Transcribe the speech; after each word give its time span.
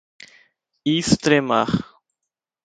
estremar 0.91 1.69